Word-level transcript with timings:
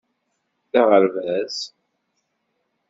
D 0.71 0.73
aɣerbaz. 0.81 1.57